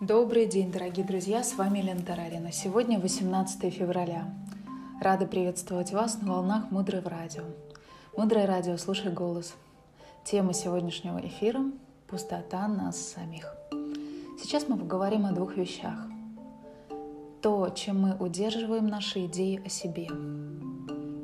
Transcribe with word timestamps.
Добрый 0.00 0.46
день, 0.46 0.70
дорогие 0.70 1.04
друзья, 1.04 1.42
с 1.42 1.56
вами 1.56 1.80
Лена 1.80 2.02
Тарарина. 2.02 2.52
Сегодня 2.52 3.00
18 3.00 3.74
февраля. 3.74 4.32
Рада 5.00 5.26
приветствовать 5.26 5.90
вас 5.90 6.22
на 6.22 6.34
волнах 6.34 6.70
Мудрого 6.70 7.10
радио. 7.10 7.42
Мудрое 8.16 8.46
радио, 8.46 8.76
слушай 8.76 9.12
голос. 9.12 9.56
Тема 10.22 10.52
сегодняшнего 10.52 11.18
эфира– 11.18 11.62
пустота 12.06 12.68
нас 12.68 12.96
самих. 12.96 13.52
Сейчас 14.40 14.68
мы 14.68 14.78
поговорим 14.78 15.26
о 15.26 15.32
двух 15.32 15.56
вещах. 15.56 15.98
То, 17.42 17.68
чем 17.70 18.00
мы 18.00 18.16
удерживаем 18.20 18.86
наши 18.86 19.26
идеи 19.26 19.60
о 19.66 19.68
себе. 19.68 20.06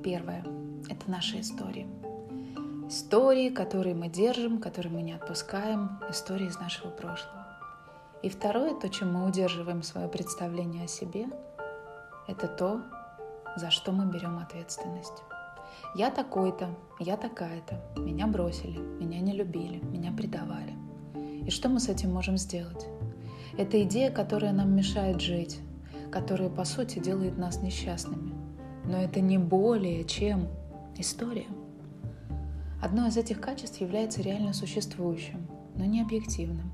Первое– 0.03 0.45
это 0.91 1.09
наши 1.09 1.39
истории. 1.39 1.87
Истории, 2.89 3.51
которые 3.51 3.95
мы 3.95 4.09
держим, 4.09 4.59
которые 4.59 4.93
мы 4.93 5.03
не 5.03 5.13
отпускаем, 5.13 6.01
истории 6.11 6.49
из 6.49 6.59
нашего 6.59 6.91
прошлого. 6.91 7.44
И 8.25 8.31
второе, 8.31 8.75
то, 8.75 8.89
чем 8.89 9.13
мы 9.13 9.29
удерживаем 9.29 9.83
свое 9.83 10.09
представление 10.09 10.87
о 10.87 10.89
себе, 10.89 11.27
это 12.27 12.49
то, 12.49 12.81
за 13.55 13.71
что 13.71 13.93
мы 13.93 14.07
берем 14.07 14.39
ответственность. 14.39 15.23
Я 15.95 16.11
такой-то, 16.11 16.71
я 16.99 17.19
такая-то, 17.19 17.83
меня 18.01 18.27
бросили, 18.27 18.79
меня 18.79 19.21
не 19.21 19.35
любили, 19.35 19.77
меня 19.85 20.11
предавали. 20.11 20.73
И 21.45 21.51
что 21.51 21.69
мы 21.69 21.81
с 21.81 21.91
этим 21.91 22.15
можем 22.15 22.39
сделать? 22.39 22.87
Это 23.59 23.83
идея, 23.83 24.11
которая 24.11 24.55
нам 24.55 24.75
мешает 24.75 25.21
жить, 25.21 25.61
которая, 26.11 26.49
по 26.49 26.65
сути, 26.65 27.01
делает 27.01 27.37
нас 27.37 27.61
несчастными. 27.61 28.33
Но 28.87 28.97
это 28.97 29.21
не 29.21 29.37
более 29.37 30.03
чем 30.05 30.49
история. 30.97 31.49
Одно 32.83 33.07
из 33.07 33.19
этих 33.19 33.43
качеств 33.43 33.83
является 33.83 34.23
реально 34.23 34.55
существующим, 34.55 35.47
но 35.77 35.85
не 35.85 36.01
объективным 36.01 36.73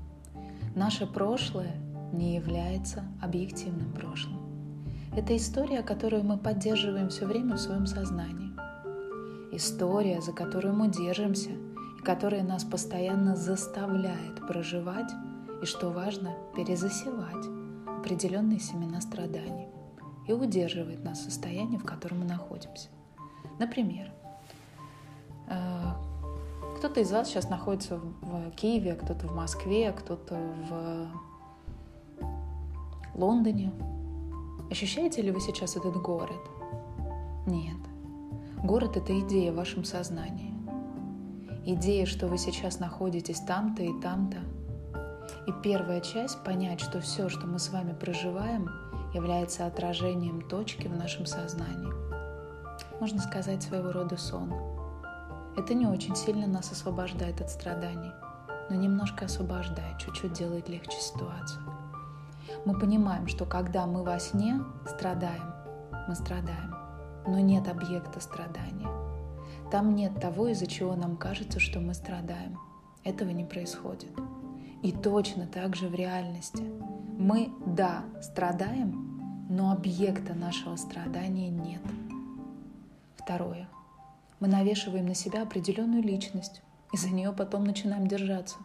Наше 0.75 1.05
прошлое 1.05 1.75
не 2.13 2.35
является 2.35 3.03
объективным 3.21 3.91
прошлым. 3.91 4.39
Это 5.13 5.35
история, 5.35 5.83
которую 5.83 6.23
мы 6.23 6.37
поддерживаем 6.37 7.09
все 7.09 7.25
время 7.25 7.55
в 7.55 7.59
своем 7.59 7.85
сознании. 7.85 8.51
История, 9.51 10.21
за 10.21 10.31
которую 10.31 10.73
мы 10.73 10.87
держимся 10.89 11.49
и 11.49 12.01
которая 12.03 12.43
нас 12.43 12.63
постоянно 12.63 13.35
заставляет 13.35 14.47
проживать 14.47 15.11
и, 15.61 15.65
что 15.65 15.89
важно, 15.89 16.33
перезасевать 16.55 17.45
определенные 17.99 18.59
семена 18.59 19.01
страданий 19.01 19.67
и 20.25 20.31
удерживает 20.31 21.03
нас 21.03 21.19
в 21.19 21.23
состоянии, 21.23 21.77
в 21.77 21.83
котором 21.83 22.19
мы 22.19 22.25
находимся. 22.25 22.87
Например, 23.59 24.09
э, 25.49 25.80
кто-то 26.81 26.99
из 27.01 27.11
вас 27.11 27.27
сейчас 27.27 27.47
находится 27.47 27.99
в 27.99 28.49
Киеве, 28.55 28.95
кто-то 28.95 29.27
в 29.27 29.35
Москве, 29.35 29.91
кто-то 29.91 30.39
в 30.67 31.07
Лондоне. 33.13 33.71
Ощущаете 34.71 35.21
ли 35.21 35.29
вы 35.29 35.41
сейчас 35.41 35.75
этот 35.77 35.95
город? 35.97 36.41
Нет. 37.45 37.77
Город— 38.63 38.97
это 38.97 39.19
идея 39.19 39.51
в 39.51 39.57
вашем 39.57 39.83
сознании. 39.83 40.55
Идея, 41.67 42.07
что 42.07 42.25
вы 42.25 42.39
сейчас 42.39 42.79
находитесь 42.79 43.41
там-то 43.41 43.83
и 43.83 44.01
там-то. 44.01 44.39
И 45.45 45.53
первая 45.61 46.01
часть— 46.01 46.43
понять, 46.43 46.79
что 46.79 46.99
все, 46.99 47.29
что 47.29 47.45
мы 47.45 47.59
с 47.59 47.69
вами 47.69 47.93
проживаем, 47.93 48.67
является 49.13 49.67
отражением 49.67 50.41
точки 50.49 50.87
в 50.87 50.97
нашем 50.97 51.27
сознании. 51.27 51.93
Можно 52.99 53.21
сказать, 53.21 53.61
своего 53.61 53.91
рода 53.91 54.17
сон— 54.17 54.51
это 55.57 55.73
не 55.73 55.85
очень 55.85 56.15
сильно 56.15 56.47
нас 56.47 56.71
освобождает 56.71 57.41
от 57.41 57.49
страданий, 57.49 58.11
но 58.69 58.75
немножко 58.75 59.25
освобождает, 59.25 59.97
чуть-чуть 59.97 60.33
делает 60.33 60.69
легче 60.69 60.97
ситуацию. 60.99 61.61
Мы 62.65 62.77
понимаем, 62.79 63.27
что 63.27 63.45
когда 63.45 63.85
мы 63.85 64.03
во 64.03 64.17
сне 64.19 64.61
страдаем, 64.85 65.53
мы 66.07 66.15
страдаем, 66.15 66.75
но 67.27 67.39
нет 67.39 67.67
объекта 67.67 68.21
страдания. 68.21 68.87
Там 69.71 69.93
нет 69.95 70.19
того, 70.19 70.47
из-за 70.47 70.67
чего 70.67 70.95
нам 70.95 71.17
кажется, 71.17 71.59
что 71.59 71.79
мы 71.79 71.93
страдаем. 71.93 72.57
Этого 73.03 73.29
не 73.29 73.43
происходит. 73.43 74.11
И 74.83 74.91
точно 74.91 75.47
так 75.47 75.75
же 75.75 75.87
в 75.87 75.95
реальности. 75.95 76.63
Мы, 77.17 77.51
да, 77.65 78.03
страдаем, 78.21 79.47
но 79.49 79.71
объекта 79.71 80.33
нашего 80.33 80.75
страдания 80.75 81.49
нет. 81.49 81.81
Второе 83.17 83.67
мы 84.41 84.47
навешиваем 84.47 85.05
на 85.05 85.13
себя 85.15 85.43
определенную 85.43 86.03
личность, 86.03 86.61
и 86.91 86.97
за 86.97 87.09
нее 87.09 87.31
потом 87.31 87.63
начинаем 87.63 88.07
держаться. 88.07 88.57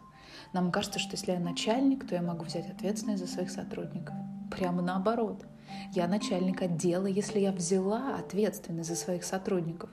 Нам 0.51 0.71
кажется, 0.71 0.99
что 0.99 1.13
если 1.13 1.31
я 1.31 1.39
начальник, 1.39 2.05
то 2.05 2.15
я 2.15 2.21
могу 2.21 2.43
взять 2.43 2.69
ответственность 2.69 3.25
за 3.25 3.31
своих 3.31 3.51
сотрудников. 3.51 4.15
Прямо 4.51 4.81
наоборот. 4.81 5.45
Я 5.93 6.07
начальник 6.07 6.61
отдела, 6.61 7.05
если 7.05 7.39
я 7.39 7.51
взяла 7.51 8.17
ответственность 8.17 8.89
за 8.89 8.95
своих 8.95 9.23
сотрудников. 9.23 9.89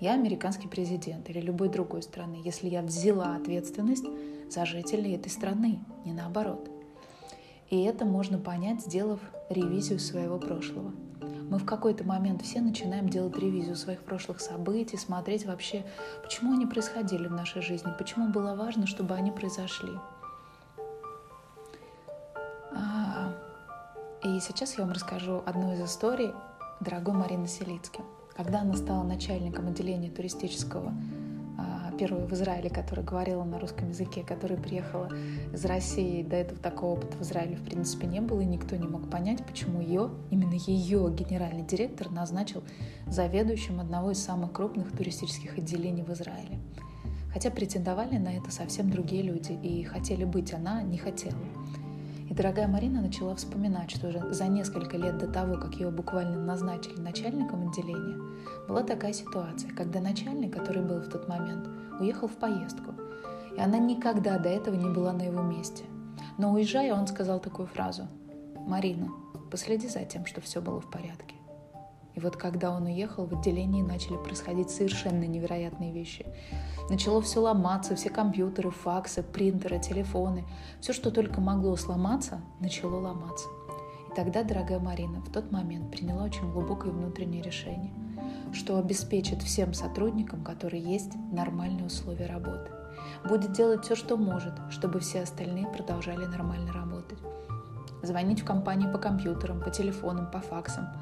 Я 0.00 0.14
американский 0.14 0.68
президент 0.68 1.28
или 1.28 1.40
любой 1.40 1.68
другой 1.68 2.02
страны, 2.02 2.40
если 2.42 2.68
я 2.68 2.82
взяла 2.82 3.36
ответственность 3.36 4.06
за 4.50 4.64
жителей 4.64 5.14
этой 5.14 5.30
страны, 5.30 5.80
не 6.04 6.12
наоборот. 6.12 6.70
И 7.68 7.82
это 7.82 8.04
можно 8.04 8.38
понять, 8.38 8.82
сделав 8.82 9.20
ревизию 9.50 9.98
своего 9.98 10.38
прошлого– 10.38 10.92
мы 11.48 11.58
в 11.58 11.64
какой-то 11.64 12.04
момент 12.04 12.42
все 12.42 12.60
начинаем 12.60 13.08
делать 13.08 13.38
ревизию 13.38 13.76
своих 13.76 14.02
прошлых 14.02 14.40
событий, 14.40 14.96
смотреть 14.96 15.46
вообще, 15.46 15.84
почему 16.22 16.52
они 16.52 16.66
происходили 16.66 17.28
в 17.28 17.32
нашей 17.32 17.62
жизни, 17.62 17.92
почему 17.98 18.28
было 18.28 18.54
важно, 18.54 18.86
чтобы 18.86 19.14
они 19.14 19.30
произошли. 19.30 19.92
А, 22.72 23.32
и 24.24 24.40
сейчас 24.40 24.76
я 24.76 24.84
вам 24.84 24.92
расскажу 24.92 25.42
одну 25.46 25.72
из 25.72 25.80
историй 25.80 26.32
дорогой 26.80 27.14
Марины 27.14 27.46
Селицки. 27.46 28.00
Когда 28.36 28.60
она 28.60 28.74
стала 28.74 29.02
начальником 29.02 29.68
отделения 29.68 30.10
туристического 30.10 30.92
первую 31.96 32.26
в 32.26 32.32
Израиле, 32.32 32.70
которая 32.70 33.04
говорила 33.04 33.44
на 33.44 33.58
русском 33.58 33.88
языке, 33.88 34.22
которая 34.22 34.58
приехала 34.58 35.10
из 35.52 35.64
России. 35.64 36.22
До 36.22 36.36
этого 36.36 36.58
такого 36.60 36.98
опыта 36.98 37.16
в 37.16 37.22
Израиле, 37.22 37.56
в 37.56 37.64
принципе, 37.64 38.06
не 38.06 38.20
было, 38.20 38.40
и 38.40 38.44
никто 38.44 38.76
не 38.76 38.86
мог 38.86 39.10
понять, 39.10 39.44
почему 39.44 39.80
ее, 39.80 40.10
именно 40.30 40.54
ее 40.54 41.12
генеральный 41.12 41.64
директор 41.64 42.10
назначил 42.10 42.62
заведующим 43.06 43.80
одного 43.80 44.10
из 44.10 44.22
самых 44.22 44.52
крупных 44.52 44.96
туристических 44.96 45.58
отделений 45.58 46.02
в 46.02 46.12
Израиле. 46.12 46.58
Хотя 47.32 47.50
претендовали 47.50 48.16
на 48.16 48.36
это 48.36 48.50
совсем 48.50 48.90
другие 48.90 49.22
люди, 49.22 49.52
и 49.52 49.84
хотели 49.84 50.24
быть, 50.24 50.54
она 50.54 50.82
не 50.82 50.96
хотела. 50.96 51.36
Дорогая 52.36 52.68
Марина 52.68 53.00
начала 53.00 53.34
вспоминать, 53.34 53.90
что 53.90 54.08
уже 54.08 54.34
за 54.34 54.46
несколько 54.46 54.98
лет 54.98 55.16
до 55.16 55.26
того, 55.26 55.54
как 55.54 55.72
ее 55.76 55.88
буквально 55.88 56.36
назначили 56.36 57.00
начальником 57.00 57.66
отделения, 57.66 58.18
была 58.68 58.82
такая 58.82 59.14
ситуация, 59.14 59.70
когда 59.70 60.02
начальник, 60.02 60.52
который 60.52 60.82
был 60.82 61.00
в 61.00 61.08
тот 61.08 61.28
момент, 61.28 61.66
уехал 61.98 62.28
в 62.28 62.36
поездку, 62.36 62.92
и 63.56 63.58
она 63.58 63.78
никогда 63.78 64.38
до 64.38 64.50
этого 64.50 64.74
не 64.74 64.90
была 64.90 65.14
на 65.14 65.22
его 65.22 65.40
месте. 65.40 65.84
Но 66.36 66.52
уезжая, 66.52 66.92
он 66.92 67.06
сказал 67.06 67.40
такую 67.40 67.68
фразу 67.68 68.06
«Марина, 68.66 69.08
последи 69.50 69.88
за 69.88 70.04
тем, 70.04 70.26
что 70.26 70.42
все 70.42 70.60
было 70.60 70.78
в 70.78 70.90
порядке». 70.90 71.35
И 72.16 72.20
вот 72.20 72.36
когда 72.36 72.70
он 72.70 72.86
уехал, 72.86 73.26
в 73.26 73.38
отделении 73.38 73.82
начали 73.82 74.16
происходить 74.16 74.70
совершенно 74.70 75.24
невероятные 75.24 75.92
вещи. 75.92 76.24
Начало 76.88 77.20
все 77.20 77.40
ломаться, 77.40 77.94
все 77.94 78.08
компьютеры, 78.08 78.70
факсы, 78.70 79.22
принтеры, 79.22 79.78
телефоны. 79.78 80.44
Все, 80.80 80.94
что 80.94 81.10
только 81.10 81.42
могло 81.42 81.76
сломаться, 81.76 82.40
начало 82.58 83.00
ломаться. 83.00 83.46
И 84.10 84.14
тогда, 84.16 84.44
дорогая 84.44 84.78
Марина, 84.78 85.20
в 85.20 85.30
тот 85.30 85.52
момент 85.52 85.90
приняла 85.90 86.24
очень 86.24 86.50
глубокое 86.50 86.90
внутреннее 86.90 87.42
решение, 87.42 87.92
что 88.54 88.78
обеспечит 88.78 89.42
всем 89.42 89.74
сотрудникам, 89.74 90.42
которые 90.42 90.82
есть, 90.82 91.12
нормальные 91.32 91.84
условия 91.84 92.26
работы. 92.26 92.70
Будет 93.28 93.52
делать 93.52 93.84
все, 93.84 93.94
что 93.94 94.16
может, 94.16 94.54
чтобы 94.70 95.00
все 95.00 95.20
остальные 95.20 95.66
продолжали 95.66 96.24
нормально 96.24 96.72
работать. 96.72 97.18
Звонить 98.02 98.40
в 98.40 98.46
компании 98.46 98.90
по 98.90 98.96
компьютерам, 98.96 99.60
по 99.60 99.68
телефонам, 99.68 100.30
по 100.30 100.40
факсам– 100.40 100.88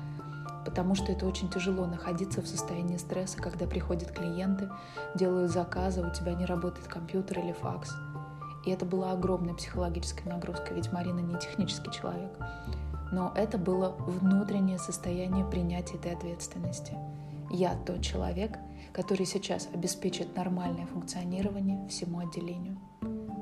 потому 0.65 0.95
что 0.95 1.13
это 1.13 1.27
очень 1.27 1.49
тяжело 1.51 1.87
находиться 1.87 2.43
в 2.43 2.47
состоянии 2.47 2.97
стресса, 2.97 3.39
когда 3.39 3.67
приходят 3.67 4.11
клиенты, 4.11 4.71
делают 5.15 5.53
заказы, 5.53 6.07
у 6.07 6.11
тебя 6.11 6.35
не 6.35 6.47
работает 6.47 6.89
компьютер 6.89 7.41
или 7.41 7.53
факс. 7.53 7.95
И 8.65 8.71
это 8.71 8.85
была 8.85 9.13
огромная 9.13 9.55
психологическая 9.55 10.33
нагрузка, 10.33 10.73
ведь 10.73 10.93
Марина 10.93 11.21
не 11.21 11.39
технический 11.39 11.91
человек. 11.91 12.33
Но 13.13 13.33
это 13.37 13.59
было 13.59 13.95
внутреннее 13.99 14.79
состояние 14.79 15.45
принятия 15.45 15.97
этой 15.97 16.15
ответственности. 16.15 16.95
Я 17.51 17.77
тот 17.87 18.01
человек, 18.01 18.59
который 18.93 19.27
сейчас 19.27 19.69
обеспечит 19.73 20.35
нормальное 20.35 20.87
функционирование 20.87 21.87
всему 21.89 22.21
отделению. 22.21 22.79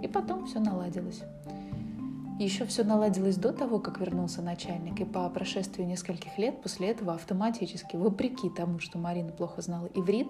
И 0.03 0.09
потом 0.09 0.47
все 0.47 0.59
наладилось. 0.59 1.23
Еще 2.39 2.65
все 2.65 2.83
наладилось 2.83 3.37
до 3.37 3.53
того, 3.53 3.79
как 3.79 4.01
вернулся 4.01 4.43
начальник, 4.43 5.01
и 5.01 5.05
по 5.05 5.29
прошествии 5.29 5.85
нескольких 5.85 6.39
лет 6.39 6.61
после 6.63 6.91
этого 6.91 7.15
автоматически, 7.15 7.97
вопреки 7.97 8.51
тому, 8.51 8.79
что 8.79 8.99
Марина 8.99 9.31
плохо 9.33 9.63
знала 9.63 9.89
иврит, 9.95 10.29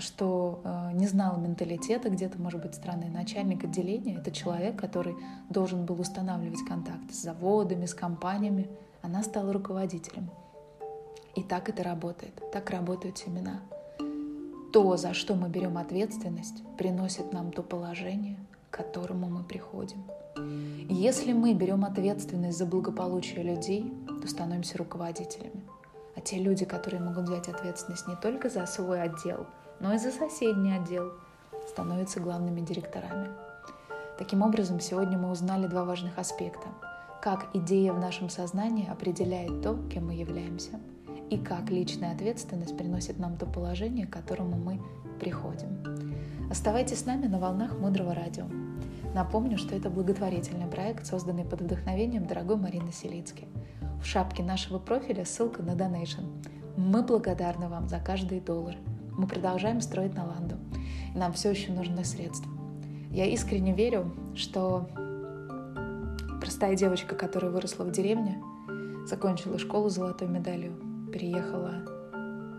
что 0.00 0.60
э, 0.64 0.90
не 0.94 1.06
знал 1.06 1.38
менталитета 1.38 2.10
где-то, 2.10 2.40
может 2.40 2.62
быть, 2.62 2.74
страны. 2.74 3.08
Начальник 3.08 3.64
отделения— 3.64 4.16
это 4.18 4.30
человек, 4.30 4.76
который 4.76 5.14
должен 5.48 5.84
был 5.84 6.00
устанавливать 6.00 6.64
контакты 6.66 7.14
с 7.14 7.22
заводами, 7.22 7.86
с 7.86 7.94
компаниями. 7.94 8.68
Она 9.02 9.22
стала 9.22 9.52
руководителем. 9.52 10.30
И 11.34 11.42
так 11.42 11.68
это 11.68 11.82
работает. 11.82 12.42
Так 12.52 12.70
работают 12.70 13.18
семена. 13.18 13.60
То, 14.72 14.96
за 14.96 15.14
что 15.14 15.34
мы 15.34 15.48
берем 15.48 15.78
ответственность, 15.78 16.62
приносит 16.76 17.32
нам 17.32 17.52
то 17.52 17.62
положение, 17.62 18.36
к 18.70 18.76
которому 18.76 19.28
мы 19.28 19.44
приходим. 19.44 20.02
Если 20.98 21.34
мы 21.34 21.52
берем 21.52 21.84
ответственность 21.84 22.56
за 22.56 22.64
благополучие 22.64 23.42
людей, 23.42 23.92
то 24.22 24.26
становимся 24.26 24.78
руководителями. 24.78 25.62
А 26.16 26.22
те 26.22 26.38
люди, 26.38 26.64
которые 26.64 27.02
могут 27.02 27.24
взять 27.24 27.48
ответственность 27.48 28.08
не 28.08 28.16
только 28.16 28.48
за 28.48 28.64
свой 28.64 29.02
отдел, 29.02 29.46
но 29.78 29.92
и 29.92 29.98
за 29.98 30.10
соседний 30.10 30.72
отдел, 30.72 31.12
становятся 31.68 32.18
главными 32.20 32.62
директорами. 32.62 33.28
Таким 34.16 34.40
образом, 34.40 34.80
сегодня 34.80 35.18
мы 35.18 35.30
узнали 35.30 35.66
два 35.66 35.84
важных 35.84 36.18
аспекта. 36.18 36.68
Как 37.20 37.48
идея 37.52 37.92
в 37.92 38.00
нашем 38.00 38.30
сознании 38.30 38.90
определяет 38.90 39.60
то, 39.60 39.78
кем 39.92 40.06
мы 40.06 40.14
являемся, 40.14 40.80
и 41.28 41.36
как 41.36 41.68
личная 41.68 42.14
ответственность 42.14 42.78
приносит 42.78 43.18
нам 43.18 43.36
то 43.36 43.44
положение, 43.44 44.06
к 44.06 44.14
которому 44.14 44.56
мы 44.56 44.80
приходим. 45.20 46.48
Оставайтесь 46.50 47.00
с 47.00 47.04
нами 47.04 47.26
на 47.26 47.38
волнах 47.38 47.78
Мудрого 47.78 48.14
Радио. 48.14 48.46
Напомню, 49.16 49.56
что 49.56 49.74
это 49.74 49.88
благотворительный 49.88 50.66
проект, 50.66 51.06
созданный 51.06 51.46
под 51.46 51.62
вдохновением 51.62 52.26
дорогой 52.26 52.56
Марины 52.56 52.92
Селицки. 52.92 53.48
В 53.98 54.04
шапке 54.04 54.42
нашего 54.42 54.78
профиля 54.78 55.24
ссылка 55.24 55.62
на 55.62 55.70
Donation. 55.70 56.26
Мы 56.76 57.02
благодарны 57.02 57.70
вам 57.70 57.88
за 57.88 57.98
каждый 57.98 58.40
доллар. 58.40 58.76
Мы 59.16 59.26
продолжаем 59.26 59.80
строить 59.80 60.14
Наланду. 60.14 60.56
Нам 61.14 61.32
все 61.32 61.52
еще 61.52 61.72
нужны 61.72 62.04
средства. 62.04 62.52
Я 63.10 63.24
искренне 63.24 63.72
верю, 63.72 64.14
что 64.34 64.86
простая 66.38 66.76
девочка, 66.76 67.14
которая 67.14 67.50
выросла 67.50 67.84
в 67.84 67.92
деревне, 67.92 68.38
закончила 69.06 69.58
школу 69.58 69.88
с 69.88 69.94
золотой 69.94 70.28
медалью, 70.28 70.74
переехала 71.10 71.86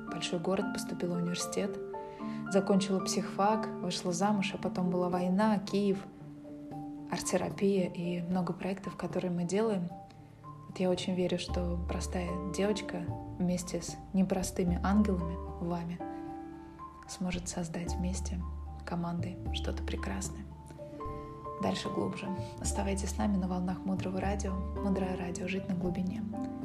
в 0.08 0.12
большой 0.12 0.40
город, 0.40 0.66
поступила 0.74 1.14
в 1.14 1.22
университет, 1.22 1.78
закончила 2.52 3.00
психфак, 3.00 3.68
вышла 3.84 4.12
замуж, 4.12 4.56
а 4.56 4.58
потом 4.58 4.90
была 4.90 5.10
война, 5.10 5.60
Киев, 5.60 6.00
арт-терапия 7.12 7.90
и 7.90 8.22
много 8.22 8.54
проектов, 8.54 8.96
которые 8.96 9.32
мы 9.32 9.44
делаем. 9.44 9.90
Вот 10.68 10.80
я 10.80 10.90
очень 10.90 11.16
верю, 11.16 11.40
что 11.40 11.80
простая 11.88 12.30
девочка 12.54 13.04
вместе 13.40 13.82
с 13.82 13.96
непростыми 14.14 14.80
ангелами, 14.84 15.38
вами, 15.62 16.00
сможет 17.08 17.48
создать 17.48 17.94
вместе 17.96 18.40
командой 18.86 19.38
что-то 19.54 19.84
прекрасное. 19.84 20.46
Дальше 21.62 21.90
глубже. 21.90 22.28
Оставайтесь 22.60 23.10
с 23.10 23.18
нами 23.18 23.38
на 23.38 23.48
волнах 23.48 23.80
Мудрого 23.80 24.22
Радио. 24.22 24.54
Мудрое 24.54 25.18
Радио. 25.18 25.48
Жить 25.48 25.68
на 25.68 25.76
глубине. 25.76 26.24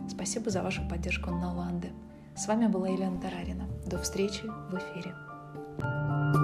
Спасибо 0.09 0.51
за 0.51 0.63
вашу 0.63 0.87
поддержку 0.87 1.31
на 1.31 1.55
Ланды. 1.55 1.93
С 2.37 2.47
вами 2.47 2.67
была 2.67 2.89
Елена 2.89 3.19
Тарарина. 3.19 3.67
До 3.87 3.99
встречи 3.99 4.43
в 4.43 4.75
эфире. 4.75 5.15
thank 5.79 6.37
you 6.37 6.42